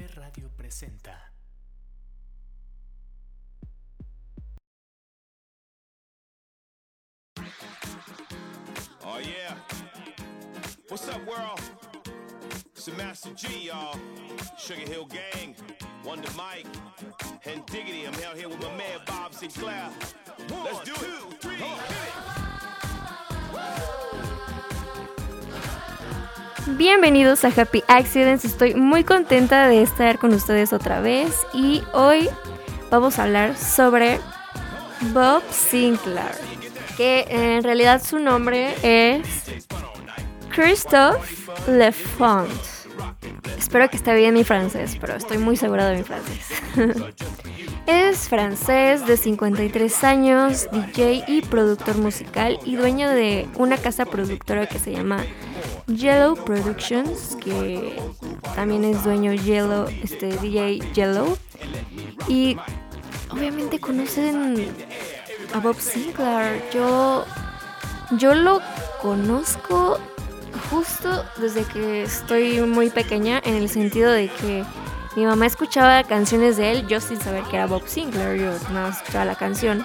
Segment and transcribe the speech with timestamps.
[0.00, 1.14] Amper Radio presenta.
[9.04, 9.54] Oh yeah.
[10.88, 11.60] What's up, world?
[12.72, 13.98] It's the Master G, y'all.
[14.58, 15.54] Sugar Hill Gang,
[16.04, 16.66] Wonder Mike,
[17.44, 18.06] and Diggity.
[18.06, 19.90] I'm out here with my man Bob Sinclair.
[20.64, 20.98] Let's do it.
[20.98, 21.56] Two, three,
[26.80, 32.26] Bienvenidos a Happy Accidents, estoy muy contenta de estar con ustedes otra vez y hoy
[32.90, 34.18] vamos a hablar sobre
[35.12, 36.32] Bob Sinclair,
[36.96, 39.44] que en realidad su nombre es
[40.48, 42.48] Christophe Lefont.
[43.58, 46.48] Espero que esté bien mi francés, pero estoy muy segura de mi francés.
[47.86, 54.66] es francés de 53 años, DJ y productor musical y dueño de una casa productora
[54.66, 55.22] que se llama
[55.96, 58.00] Yellow Productions, que
[58.54, 61.36] también es dueño Yellow, este DJ Yellow.
[62.28, 62.56] Y
[63.30, 64.68] obviamente conocen
[65.54, 66.62] a Bob Sinclair.
[66.72, 67.24] Yo,
[68.12, 68.60] yo lo
[69.02, 69.98] conozco
[70.70, 74.64] justo desde que estoy muy pequeña, en el sentido de que
[75.16, 78.88] mi mamá escuchaba canciones de él, yo sin saber que era Bob Sinclair, yo nada
[78.88, 79.84] más escuchaba la canción.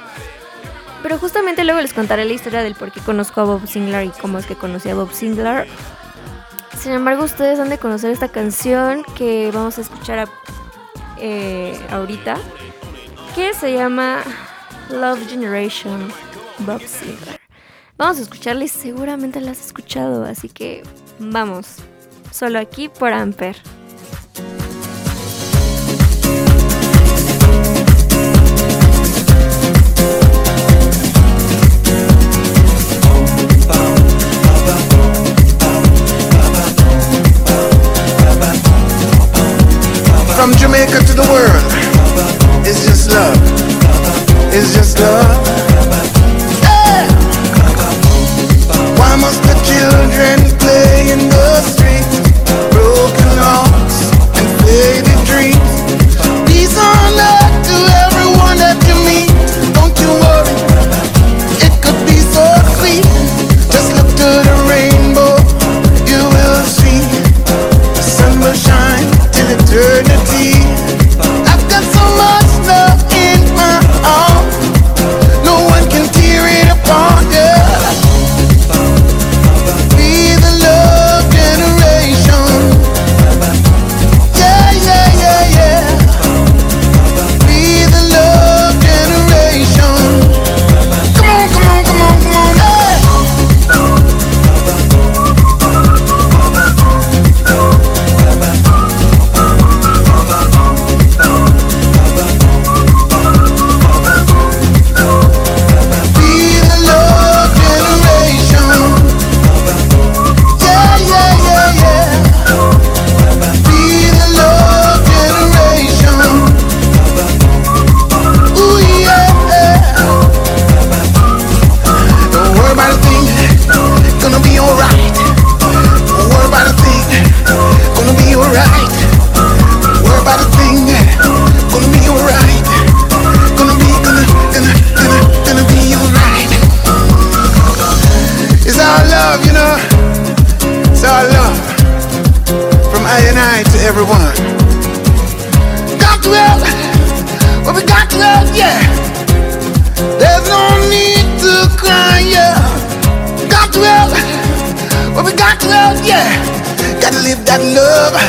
[1.02, 4.20] Pero justamente luego les contaré la historia del por qué conozco a Bob Sinclair y
[4.22, 5.68] cómo es que conocí a Bob Sinclair.
[6.80, 10.28] Sin embargo, ustedes han de conocer esta canción que vamos a escuchar
[11.18, 12.38] eh, ahorita,
[13.34, 14.22] que se llama
[14.90, 16.12] Love Generation
[16.60, 17.40] Bob Sinclair.
[17.98, 20.84] Vamos a escucharla y seguramente la has escuchado, así que
[21.18, 21.78] vamos,
[22.32, 23.56] solo aquí por Amper.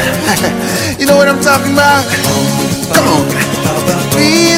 [0.98, 2.04] you know what I'm talking about?
[2.94, 3.24] Come on.
[4.16, 4.56] Be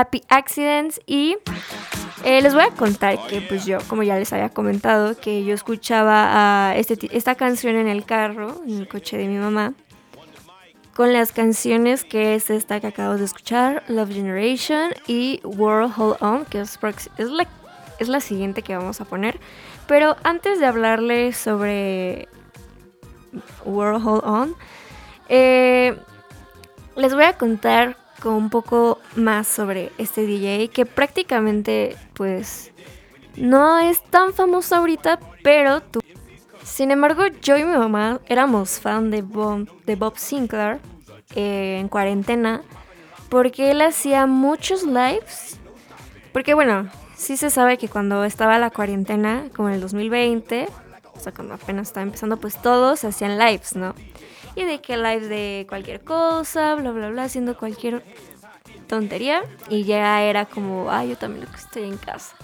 [0.00, 1.36] Happy Accidents y
[2.24, 5.54] eh, les voy a contar que pues yo, como ya les había comentado, que yo
[5.54, 9.74] escuchaba este, esta canción en el carro, en el coche de mi mamá,
[10.94, 16.16] con las canciones que es esta que acabo de escuchar, Love Generation y World Hold
[16.20, 16.78] On, que es,
[17.18, 17.46] es, la,
[17.98, 19.38] es la siguiente que vamos a poner.
[19.86, 22.26] Pero antes de hablarles sobre
[23.66, 24.56] World Hold On,
[25.28, 25.94] eh,
[26.96, 32.70] les voy a contar con un poco más sobre este DJ que prácticamente pues
[33.36, 36.00] no es tan famoso ahorita, pero tú...
[36.62, 40.78] Sin embargo, yo y mi mamá éramos fan de Bob, de Bob Sinclair
[41.34, 42.62] eh, en cuarentena
[43.30, 45.58] porque él hacía muchos lives.
[46.32, 50.68] Porque bueno, sí se sabe que cuando estaba la cuarentena, como en el 2020,
[51.14, 53.94] o sea, cuando apenas estaba empezando, pues todos hacían lives, ¿no?
[54.54, 58.02] Y de que live de cualquier cosa, bla, bla, bla, haciendo cualquier
[58.86, 59.42] tontería.
[59.68, 62.34] Y ya era como, ah, yo también lo que estoy en casa.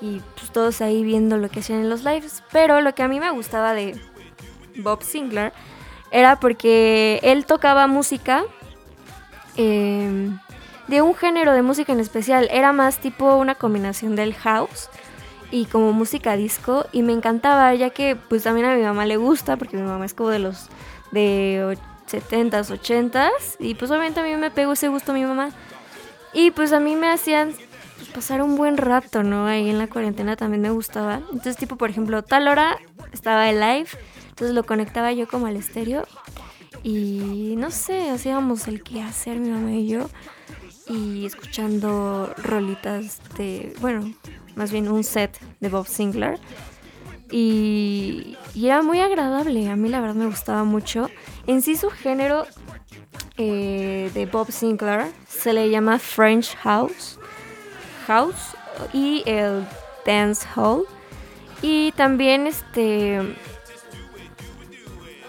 [0.00, 2.42] Y pues todos ahí viendo lo que hacían en los lives.
[2.52, 4.00] Pero lo que a mí me gustaba de
[4.76, 5.52] Bob Sinclair
[6.10, 8.44] era porque él tocaba música
[9.56, 10.38] em,
[10.86, 12.48] de un género de música en especial.
[12.52, 14.88] Era más tipo una combinación del house
[15.50, 16.86] y como música disco.
[16.92, 20.04] Y me encantaba, ya que pues también a mi mamá le gusta, porque mi mamá
[20.04, 20.68] es como de los
[21.14, 21.78] de
[22.10, 23.56] 70s, 80s.
[23.58, 25.50] Y pues obviamente a mí me pegó ese gusto a mi mamá.
[26.34, 27.54] Y pues a mí me hacían
[27.96, 29.46] pues, pasar un buen rato, ¿no?
[29.46, 31.22] Ahí en la cuarentena también me gustaba.
[31.32, 32.78] Entonces, tipo, por ejemplo, tal hora
[33.12, 33.88] estaba el live.
[34.30, 36.06] Entonces lo conectaba yo como al estéreo.
[36.82, 40.10] Y no sé, hacíamos el que hacer mi mamá y yo.
[40.88, 44.12] Y escuchando rolitas de, bueno,
[44.54, 46.38] más bien un set de Bob Sinclair.
[47.30, 51.10] Y, era muy agradable, a mí la verdad me gustaba mucho.
[51.46, 52.46] En sí su género
[53.36, 57.18] eh, de Bob Sinclair se le llama French House,
[58.06, 58.56] House
[58.92, 59.66] y el
[60.06, 60.84] Dance Hall.
[61.62, 63.20] Y también este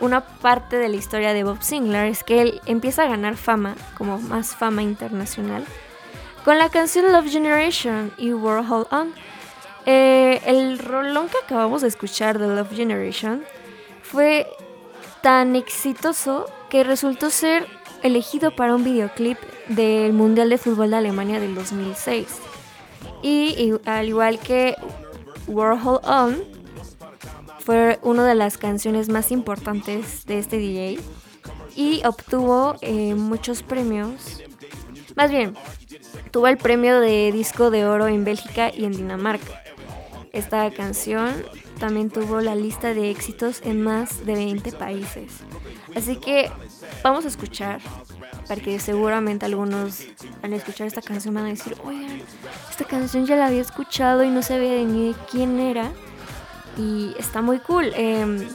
[0.02, 3.76] una parte de la historia de Bob Sinclair es que él empieza a ganar fama,
[3.98, 5.66] como más fama internacional,
[6.44, 9.14] con la canción Love Generation y World Hold On
[9.86, 13.44] eh, el rolón que acabamos de escuchar de Love Generation
[14.02, 14.48] fue
[15.22, 17.68] tan exitoso que resultó ser
[18.04, 19.38] elegido para un videoclip
[19.68, 22.28] del Mundial de Fútbol de Alemania del 2006.
[23.22, 24.76] Y, al igual que
[25.48, 26.44] World Hold On,
[27.60, 31.00] fue una de las canciones más importantes de este DJ
[31.76, 34.44] y obtuvo eh, muchos premios.
[35.16, 35.56] Más bien,
[36.30, 39.65] tuvo el premio de disco de oro en Bélgica y en Dinamarca.
[40.36, 41.46] Esta canción
[41.80, 45.32] también tuvo la lista de éxitos en más de 20 países.
[45.96, 46.52] Así que
[47.02, 47.80] vamos a escuchar,
[48.46, 50.02] porque seguramente algunos
[50.44, 52.22] al escuchar esta canción van a decir, oigan,
[52.70, 55.90] esta canción ya la había escuchado y no sabía ni de quién era.
[56.78, 57.94] Y está muy cool.
[57.96, 58.46] Em,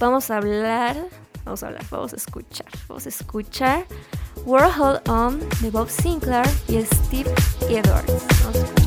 [0.00, 0.96] vamos a hablar,
[1.44, 3.84] vamos a hablar, vamos a escuchar, vamos a escuchar
[4.46, 7.30] World Hold On de Bob Sinclair y Steve
[7.68, 8.77] Edwards.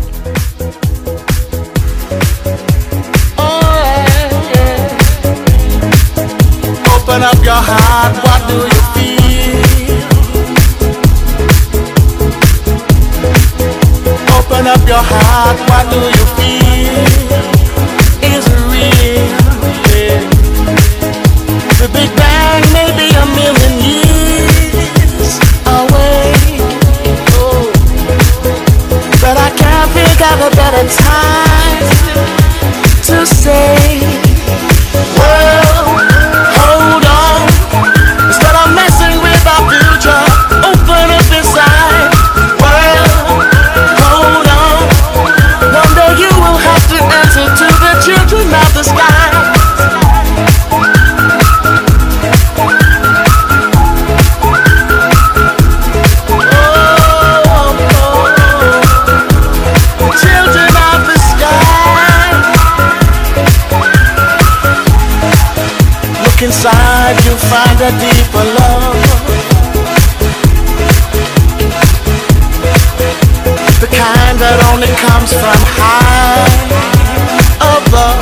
[7.11, 9.59] Open up your heart, what do you feel?
[14.37, 17.03] Open up your heart, what do you feel?
[18.31, 19.27] Is it real?
[19.91, 20.23] Yeah.
[21.79, 22.30] The Big Bang
[74.41, 76.49] that only comes from high
[77.77, 78.17] above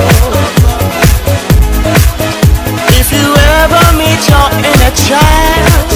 [2.99, 3.23] If you
[3.63, 5.87] ever meet your inner child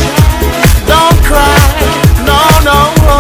[0.87, 1.59] Don't cry,
[2.23, 3.19] no, no no.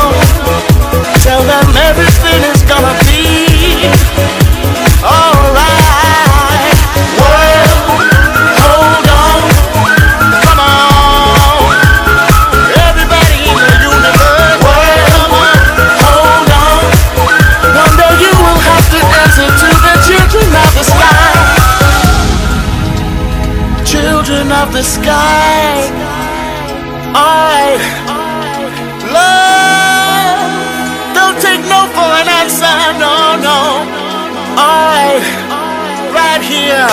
[1.19, 4.42] Tell them everything is gonna be
[24.83, 25.87] sky.
[27.15, 27.79] I
[29.15, 30.51] love.
[31.15, 33.59] Don't take no for an answer, no, no.
[34.59, 35.23] I
[36.11, 36.87] right here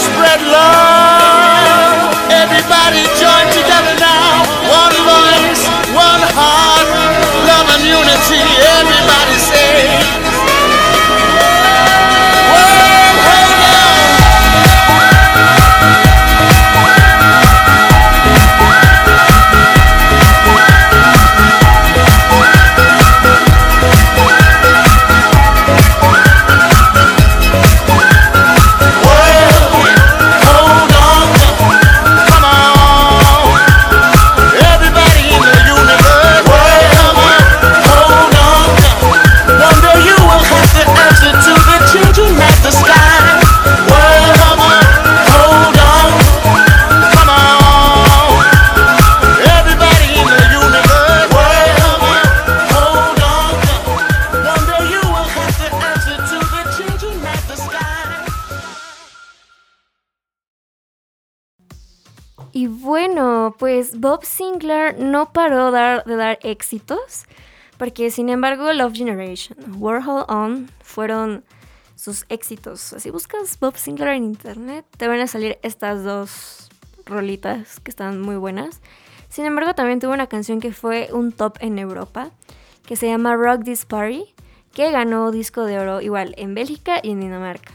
[0.00, 2.16] spread love.
[2.32, 4.48] Everybody join together now.
[4.72, 6.88] One voice, one heart,
[7.44, 8.40] love and unity.
[8.80, 9.36] Everybody
[63.68, 67.26] pues Bob Sinclair no paró de dar éxitos,
[67.76, 71.44] porque sin embargo Love Generation, Warhol On fueron
[71.94, 72.80] sus éxitos.
[72.80, 76.70] Si buscas Bob Sinclair en internet, te van a salir estas dos
[77.04, 78.80] rolitas que están muy buenas.
[79.28, 82.30] Sin embargo, también tuvo una canción que fue un top en Europa,
[82.86, 84.34] que se llama Rock This Party,
[84.72, 87.74] que ganó disco de oro igual en Bélgica y en Dinamarca.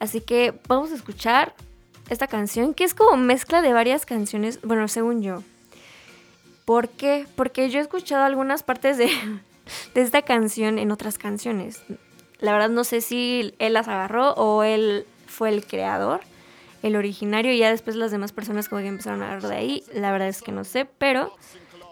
[0.00, 1.54] Así que vamos a escuchar
[2.12, 5.42] esta canción, que es como mezcla de varias canciones, bueno, según yo.
[6.64, 7.26] ¿Por qué?
[7.36, 9.10] Porque yo he escuchado algunas partes de,
[9.94, 11.82] esta canción en otras canciones.
[12.38, 16.20] La verdad no sé si él las agarró o él fue el creador,
[16.82, 19.84] el originario, y ya después las demás personas como que empezaron a agarrar de ahí.
[19.94, 21.32] La verdad es que no sé, pero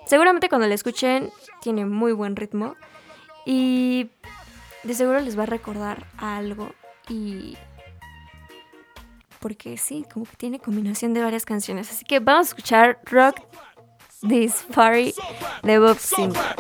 [0.07, 1.31] seguramente cuando la escuchen
[1.63, 2.77] tiene muy buen ritmo
[3.47, 4.11] y
[4.83, 6.73] de seguro les va a recordar algo
[7.09, 7.57] y
[9.41, 11.91] porque sí, como que tiene combinación de varias canciones.
[11.91, 13.41] Así que vamos a escuchar Rock
[14.29, 15.15] This Party
[15.63, 16.57] de Bob Singer.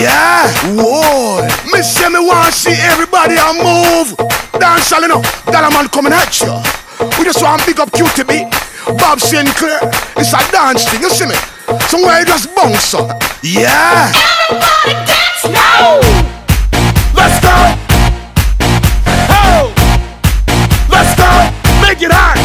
[0.00, 1.42] Yeah, whoa.
[1.72, 1.96] Miss
[2.66, 4.16] everybody I move.
[4.58, 5.22] Dance, you know.
[5.46, 6.52] That man coming at you.
[7.18, 8.65] We just want big up QTB.
[8.94, 9.80] Bob Sinclair.
[10.16, 11.34] It's a dance thing, you see me?
[11.88, 13.20] Somewhere you just bounce up.
[13.42, 14.12] Yeah.
[14.48, 16.00] Everybody dance now.
[17.14, 17.56] Let's go.
[19.28, 19.74] Oh.
[20.88, 21.30] Let's go.
[21.82, 22.35] Make it hot.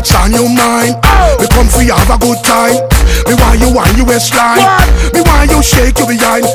[0.00, 0.96] What's on your mind.
[1.04, 1.36] Oh!
[1.36, 2.72] We come for you have a good time.
[3.28, 4.64] Me want you want you waistline.
[5.12, 6.48] Me want you shake your behind.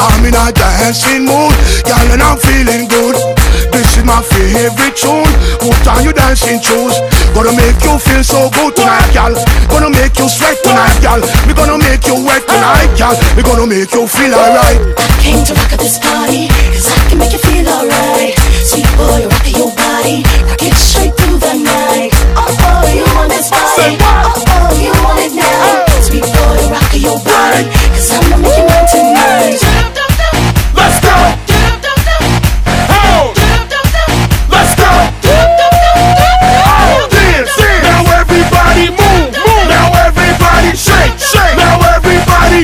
[0.00, 1.52] I'm in a dancing mood,
[1.84, 3.20] girl, and I'm feeling good.
[3.68, 5.28] This is my favorite tune.
[5.60, 6.96] Put on your dancing shoes.
[7.36, 9.36] Gonna make you feel so good tonight, girl.
[9.68, 11.20] Gonna make you sweat tonight, girl.
[11.44, 13.12] We gonna make you wet tonight, girl.
[13.36, 14.80] We gonna make you feel alright.
[14.96, 18.32] I came to rock at this party, cause I can make you feel alright.
[18.64, 22.15] Sweet boy, rock your body, rock it straight through the night.
[22.48, 23.98] Oh oh, you want this body?
[23.98, 25.82] Oh oh, you want it now?
[26.02, 29.58] Sweet boy, rock your body, cause I'ma make you mine tonight.
[30.78, 31.16] Let's go.
[32.94, 33.34] Oh.
[34.46, 34.90] Let's go.
[36.70, 37.58] Oh, dance.
[37.82, 39.34] Now everybody move.
[39.34, 39.66] Move.
[39.66, 41.18] Now everybody shake.
[41.18, 41.58] Shake.
[41.58, 42.62] Now everybody.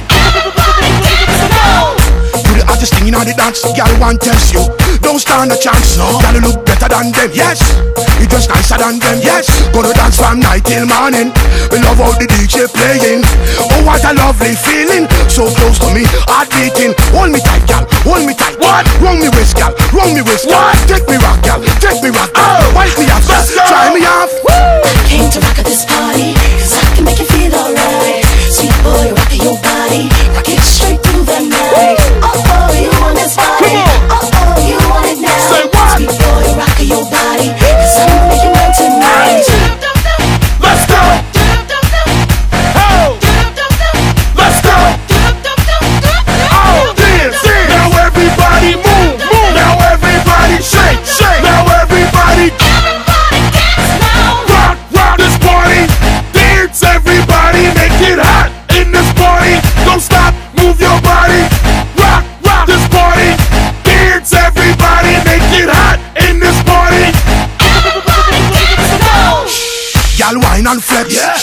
[2.47, 4.63] You the hottest thing in all the dance, girl want test you.
[5.03, 6.21] Don't stand a chance, no.
[6.33, 7.59] You look better than them, yes.
[8.23, 9.51] You just nicer than them, yes.
[9.75, 11.35] Gonna dance from night till morning.
[11.75, 13.27] We love how the DJ playing.
[13.59, 16.95] Oh what a lovely feeling, so close to me, heart beating.
[17.11, 18.55] Hold me tight, girl, hold me tight.
[18.63, 18.87] What?
[19.03, 20.63] Roll me waist, girl, roll me waist, girl.
[20.63, 20.79] What?
[20.87, 22.63] Take me rock, girl, take me rock, girl.
[22.63, 22.79] Oh.
[22.79, 23.67] Wipe me off, Let's go.
[23.67, 24.31] try me off.
[24.47, 28.23] I came to rock at this party, cause I can make you feel alright.
[28.47, 30.07] Sweet boy, rock your body,
[70.63, 71.15] wine and flex.
[71.15, 71.35] Yeah.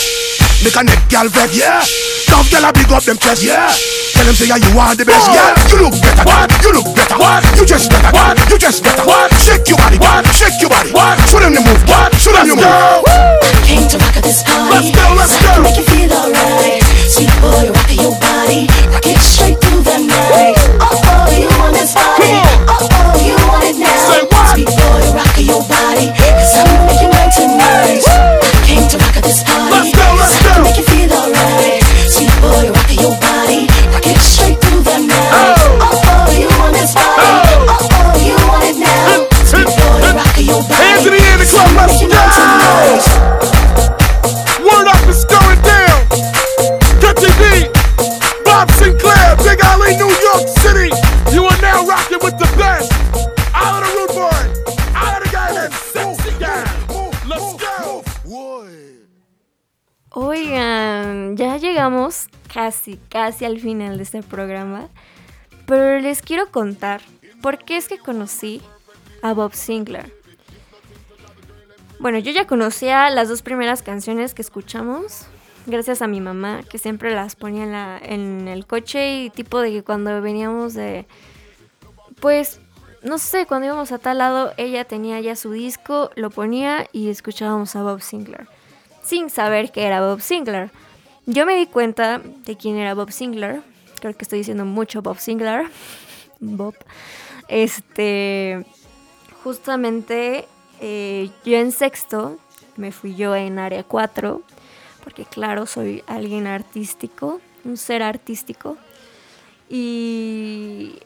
[0.64, 1.56] Make a neck gal vex.
[1.56, 1.84] Yeah.
[2.28, 3.42] Tough gal a big up them chest.
[3.42, 3.68] Yeah.
[4.16, 5.28] Tell them say yeah, you are the best.
[5.32, 5.56] Yeah.
[5.68, 6.24] You look better.
[6.24, 6.48] What?
[6.64, 7.16] You look better.
[7.16, 7.44] What?
[7.56, 8.10] You just better.
[8.12, 8.36] What?
[8.48, 9.04] You just better.
[9.04, 9.32] What?
[9.36, 9.98] Shake your body.
[9.98, 10.24] What?
[10.32, 10.92] Shake your body.
[10.92, 11.16] What?
[11.28, 11.80] Show them the move.
[11.88, 12.12] What?
[12.16, 12.64] Show them the move.
[13.64, 14.68] Came to rock at this party.
[14.72, 15.62] Let's go, let's so I can go.
[15.68, 16.82] make you feel alright.
[17.08, 18.68] Sweet boy, rock your body.
[18.92, 20.59] Rock it straight through the night.
[63.08, 64.88] Casi, al final de este programa.
[65.66, 67.00] Pero les quiero contar
[67.42, 68.60] por qué es que conocí
[69.22, 70.12] a Bob Sinclair.
[71.98, 75.26] Bueno, yo ya conocía las dos primeras canciones que escuchamos.
[75.66, 79.82] Gracias a mi mamá, que siempre las ponía en el coche y tipo de que
[79.82, 81.06] cuando veníamos de...
[82.20, 82.60] Pues,
[83.02, 87.10] no sé, cuando íbamos a tal lado, ella tenía ya su disco, lo ponía y
[87.10, 88.48] escuchábamos a Bob Sinclair
[89.02, 90.70] sin saber que era Bob Sinclair.
[91.26, 93.62] Yo me di cuenta de quién era Bob Sinclair.
[94.00, 95.66] Creo que estoy diciendo mucho Bob Sinclair.
[96.40, 96.74] Bob.
[97.48, 98.64] Este.
[99.44, 100.46] Justamente
[100.80, 102.38] eh, yo en sexto
[102.76, 104.42] me fui yo en área 4.
[105.04, 108.76] Porque, claro, soy alguien artístico, un ser artístico.
[109.68, 110.98] Y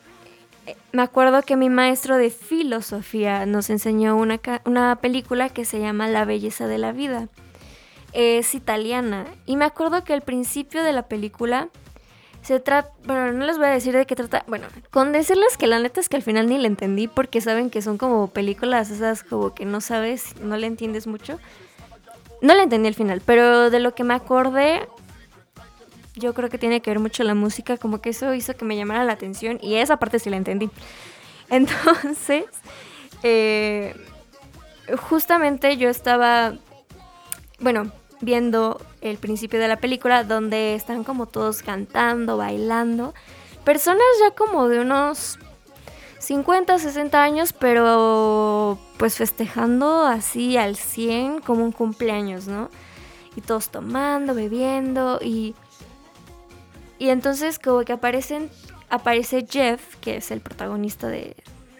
[0.66, 5.80] eh, me acuerdo que mi maestro de filosofía nos enseñó una, una película que se
[5.80, 7.28] llama La belleza de la vida
[8.14, 9.26] es italiana.
[9.44, 11.68] Y me acuerdo que al principio de la película
[12.42, 12.92] se trata.
[13.04, 14.44] Bueno, no les voy a decir de qué trata.
[14.46, 17.70] Bueno, con decirles que la neta es que al final ni la entendí porque saben
[17.70, 21.38] que son como películas esas como que no sabes, no le entiendes mucho.
[22.40, 24.88] No la entendí al final, pero de lo que me acordé.
[26.16, 28.76] Yo creo que tiene que ver mucho la música, como que eso hizo que me
[28.76, 30.70] llamara la atención y esa parte sí la entendí.
[31.50, 32.44] Entonces,
[33.24, 33.96] eh,
[35.08, 36.54] justamente yo estaba
[37.64, 37.90] bueno,
[38.24, 43.14] viendo el principio de la película donde están como todos cantando, bailando.
[43.64, 45.38] Personas ya como de unos
[46.18, 52.70] 50, 60 años, pero pues festejando así al 100 como un cumpleaños, ¿no?
[53.36, 55.54] Y todos tomando, bebiendo y...
[56.98, 58.50] Y entonces como que aparecen,
[58.88, 61.36] aparece Jeff, que es el protagonista de,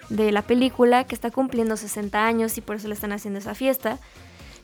[0.08, 3.54] de la película, que está cumpliendo 60 años y por eso le están haciendo esa
[3.54, 3.98] fiesta.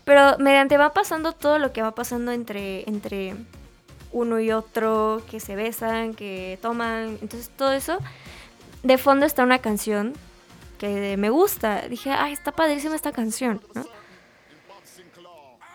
[0.05, 3.35] Pero mediante va pasando todo lo que va pasando entre, entre
[4.13, 7.99] uno y otro, que se besan, que toman, entonces todo eso.
[8.83, 10.15] De fondo está una canción
[10.79, 11.83] que me gusta.
[11.89, 13.61] Dije, ay, está padrísima esta canción.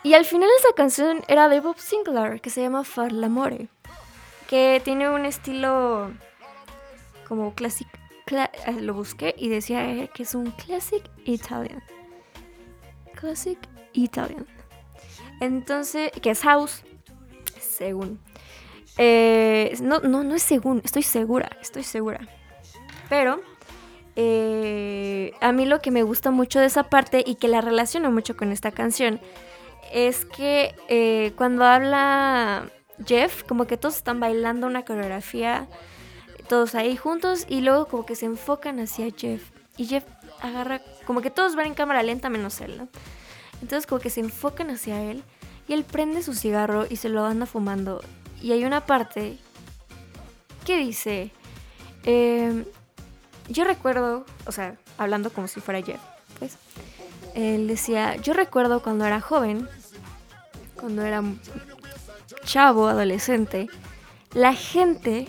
[0.04, 3.68] Y al final esa canción era de Bob Sinclair, que se llama Far l'amore,
[4.48, 6.12] que tiene un estilo
[7.28, 7.88] como classic.
[8.28, 11.82] cla- eh, lo busqué y decía eh, que es un classic Italian.
[13.16, 13.58] Classic
[13.94, 14.46] Italian.
[15.40, 16.84] Entonces, que es house,
[17.60, 18.20] según.
[18.98, 22.28] Eh, no, no, no es según, estoy segura, estoy segura.
[23.10, 23.42] Pero
[24.16, 28.12] eh, a mí lo que me gusta mucho de esa parte y que la relaciono
[28.12, 29.20] mucho con esta canción
[29.94, 32.72] es que eh, cuando habla
[33.06, 35.68] Jeff, como que todos están bailando una coreografía,
[36.48, 39.52] todos ahí juntos y luego como que se enfocan hacia Jeff.
[39.78, 40.06] Y Jeff
[40.42, 42.88] agarra, como que todos van en cámara lenta menos él, ¿no?
[43.62, 45.24] Entonces como que se enfocan hacia él
[45.68, 48.02] y él prende su cigarro y se lo anda fumando.
[48.42, 49.38] Y hay una parte
[50.66, 51.32] que dice,
[52.04, 52.66] eh,
[53.48, 56.02] yo recuerdo, o sea, hablando como si fuera Jeff,
[56.40, 56.58] pues,
[57.34, 59.68] él decía, yo recuerdo cuando era joven,
[60.76, 61.24] cuando era
[62.46, 63.68] chavo, adolescente,
[64.34, 65.28] la gente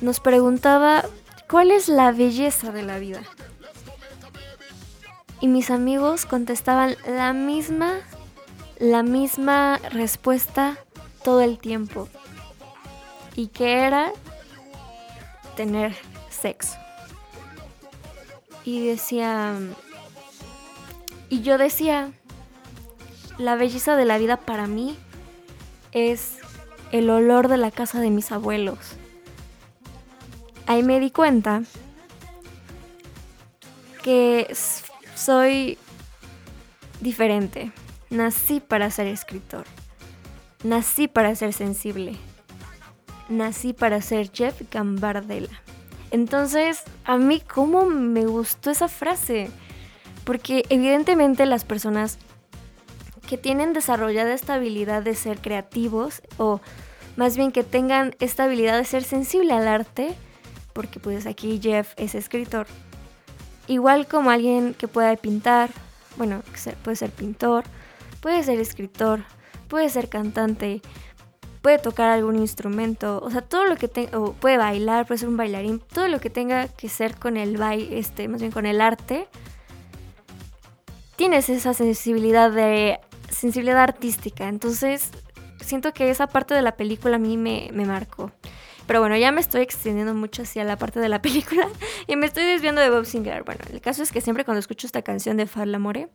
[0.00, 1.04] nos preguntaba
[1.48, 3.22] cuál es la belleza de la vida.
[5.40, 7.98] Y mis amigos contestaban la misma,
[8.78, 10.78] la misma respuesta
[11.22, 12.08] todo el tiempo.
[13.34, 14.12] Y que era
[15.56, 15.94] tener
[16.30, 16.76] sexo.
[18.64, 19.54] Y decía,
[21.28, 22.12] y yo decía,
[23.38, 24.96] la belleza de la vida para mí
[25.92, 26.38] es
[26.92, 28.78] el olor de la casa de mis abuelos.
[30.66, 31.62] Ahí me di cuenta
[34.02, 34.54] que
[35.16, 35.78] soy
[37.00, 37.72] diferente.
[38.10, 39.64] Nací para ser escritor.
[40.62, 42.16] Nací para ser sensible.
[43.28, 45.60] Nací para ser Jeff Gambardella.
[46.12, 49.50] Entonces, a mí cómo me gustó esa frase.
[50.24, 52.18] Porque evidentemente las personas
[53.26, 56.60] que tienen desarrollada esta habilidad de ser creativos o
[57.16, 60.14] más bien que tengan esta habilidad de ser sensible al arte,
[60.72, 62.66] porque pues aquí Jeff es escritor,
[63.66, 65.70] igual como alguien que pueda pintar,
[66.16, 66.42] bueno,
[66.82, 67.64] puede ser pintor,
[68.20, 69.24] puede ser escritor,
[69.68, 70.82] puede ser cantante,
[71.62, 75.28] puede tocar algún instrumento, o sea, todo lo que tenga, o puede bailar, puede ser
[75.28, 78.66] un bailarín, todo lo que tenga que ser con el baile, este, más bien con
[78.66, 79.28] el arte,
[81.16, 83.00] tienes esa sensibilidad de
[83.30, 84.48] sensibilidad artística.
[84.48, 85.10] Entonces,
[85.60, 88.30] siento que esa parte de la película a mí me, marcó.
[88.86, 91.68] Pero bueno, ya me estoy extendiendo mucho hacia la parte de la película
[92.06, 93.42] y me estoy desviando de Bob Singer.
[93.42, 96.08] Bueno, el caso es que siempre cuando escucho esta canción de Farla More,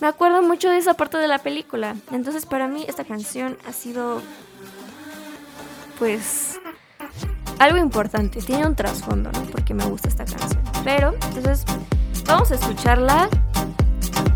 [0.00, 1.94] me acuerdo mucho de esa parte de la película.
[2.10, 4.20] Entonces, para mí esta canción ha sido
[5.98, 6.58] pues
[7.60, 8.40] algo importante.
[8.40, 9.42] Tiene un trasfondo, ¿no?
[9.44, 10.60] Porque me gusta esta canción.
[10.82, 11.64] Pero, entonces,
[12.26, 13.28] vamos a escucharla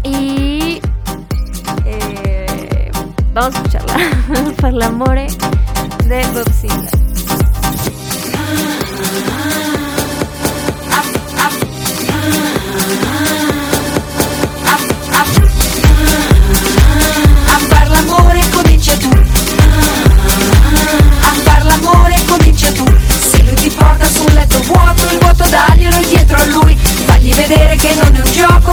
[0.04, 0.80] y
[1.84, 2.90] eh,
[3.34, 3.96] vamos a escucharla.
[4.60, 5.26] Por l'amore
[6.06, 6.95] de Bob Singer.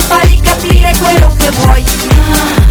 [0.07, 2.62] fai capire quello che vuoi.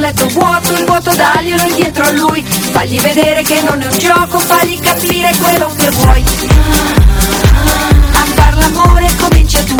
[0.00, 2.42] Letto vuoto Il vuoto daglielo indietro a lui.
[2.42, 6.24] Fagli vedere che non è un gioco Fagli capire quello che vuoi.
[8.12, 9.76] A far l'amore comincia tu.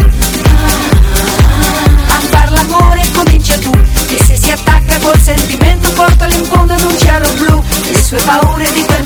[2.07, 3.73] A far l'amore comincia tu.
[4.09, 7.63] E se si attacca col sentimento Portalo in fondo ad un cielo blu.
[7.91, 9.00] Le sue paure di quel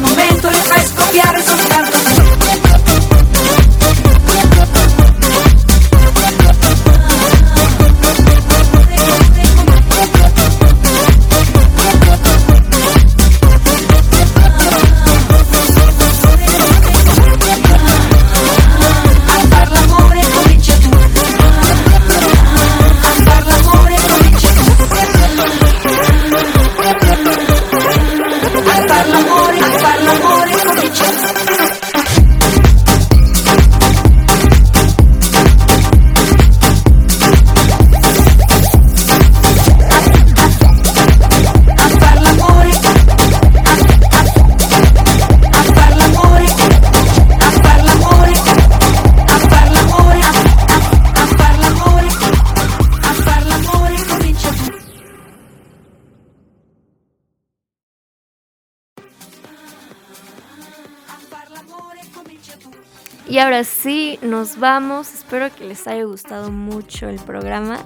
[63.45, 65.13] ahora sí, nos vamos.
[65.13, 67.79] Espero que les haya gustado mucho el programa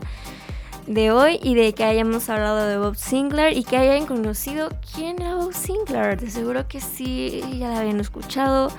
[0.86, 5.20] de hoy y de que hayamos hablado de Bob Sinclair y que hayan conocido quién
[5.20, 6.20] era Bob Sinclair.
[6.20, 8.70] De seguro que sí, ya la habían escuchado,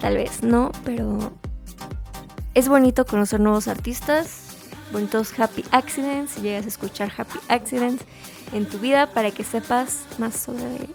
[0.00, 1.32] tal vez no, pero
[2.54, 4.46] es bonito conocer nuevos artistas,
[4.92, 8.04] bonitos Happy Accidents, si llegas a escuchar Happy Accidents
[8.52, 10.88] en tu vida para que sepas más sobre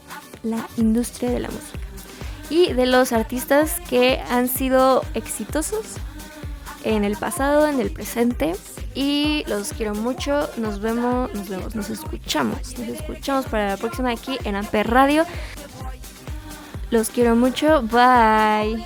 [0.43, 1.87] la industria de la música
[2.49, 5.95] y de los artistas que han sido exitosos
[6.83, 8.55] en el pasado, en el presente.
[8.95, 10.49] Y los quiero mucho.
[10.57, 12.77] Nos vemos, nos vemos, nos escuchamos.
[12.79, 15.25] Nos escuchamos para la próxima aquí en Amper Radio.
[16.89, 17.81] Los quiero mucho.
[17.83, 18.83] Bye.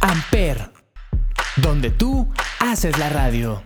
[0.00, 0.70] Amper,
[1.56, 2.28] donde tú
[2.60, 3.62] haces la radio.